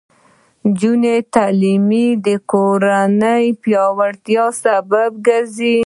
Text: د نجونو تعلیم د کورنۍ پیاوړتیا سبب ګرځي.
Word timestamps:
د 0.03 0.03
نجونو 0.67 1.15
تعلیم 1.35 1.87
د 2.25 2.27
کورنۍ 2.51 3.45
پیاوړتیا 3.61 4.45
سبب 4.63 5.11
ګرځي. 5.27 5.77